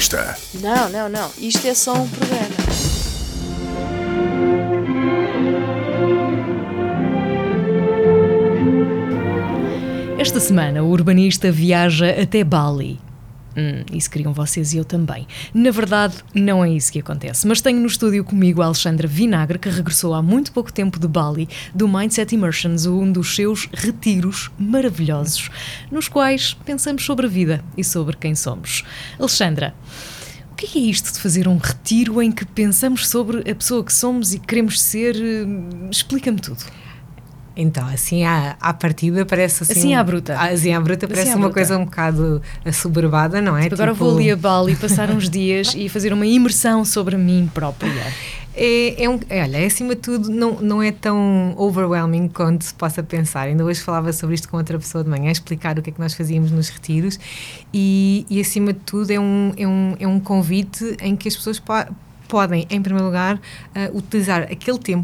[0.00, 0.34] Urbanista.
[0.62, 1.30] Não, não, não.
[1.38, 2.48] Isto é só um programa.
[10.18, 12.98] Esta semana, o urbanista viaja até Bali.
[13.60, 15.26] Hum, isso queriam vocês e eu também.
[15.52, 17.46] Na verdade, não é isso que acontece.
[17.46, 21.06] Mas tenho no estúdio comigo a Alexandra Vinagre, que regressou há muito pouco tempo de
[21.06, 25.50] Bali, do Mindset Immersions, um dos seus retiros maravilhosos,
[25.90, 28.82] nos quais pensamos sobre a vida e sobre quem somos.
[29.18, 29.74] Alexandra,
[30.52, 33.92] o que é isto de fazer um retiro em que pensamos sobre a pessoa que
[33.92, 35.16] somos e queremos ser?
[35.16, 36.64] Hum, Explica-me tudo.
[37.60, 39.72] Então, assim à, à partida parece assim.
[39.72, 40.34] Assim à bruta.
[40.38, 41.54] Assim à bruta parece à uma bruta.
[41.54, 43.66] coisa um bocado assoberbada, não é?
[43.66, 47.50] Agora Tipo, vou ali a Bali passar uns dias e fazer uma imersão sobre mim
[47.52, 47.90] própria.
[48.52, 52.74] É, é um, é, olha, acima de tudo, não, não é tão overwhelming quanto se
[52.74, 53.42] possa pensar.
[53.42, 56.00] Ainda hoje falava sobre isto com outra pessoa de manhã, explicar o que é que
[56.00, 57.18] nós fazíamos nos retiros,
[57.72, 61.36] e, e acima de tudo, é um, é, um, é um convite em que as
[61.36, 61.94] pessoas po-
[62.26, 64.98] podem, em primeiro lugar, uh, utilizar aquele tempo